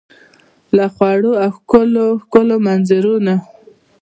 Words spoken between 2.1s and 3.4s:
ښکلو منظرو نه